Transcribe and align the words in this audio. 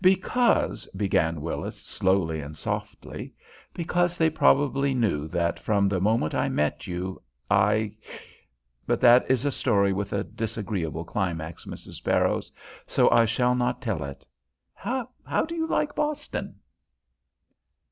"Because," 0.03 0.87
began 0.97 1.41
Willis, 1.41 1.79
slowly 1.79 2.41
and 2.41 2.57
softly 2.57 3.35
"because 3.71 4.17
they 4.17 4.31
probably 4.31 4.95
knew 4.95 5.27
that 5.27 5.59
from 5.59 5.85
the 5.85 5.99
moment 6.01 6.33
I 6.33 6.49
met 6.49 6.87
you, 6.87 7.21
I 7.51 7.95
But 8.87 8.99
that 9.01 9.29
is 9.29 9.45
a 9.45 9.51
story 9.51 9.93
with 9.93 10.11
a 10.11 10.23
disagreeable 10.23 11.03
climax, 11.05 11.65
Mrs. 11.65 12.03
Barrows, 12.03 12.51
so 12.87 13.11
I 13.11 13.25
shall 13.25 13.53
not 13.53 13.79
tell 13.79 14.03
it. 14.03 14.25
How 14.73 15.05
do 15.47 15.53
you 15.53 15.67
like 15.67 15.93
Boston?" 15.93 16.55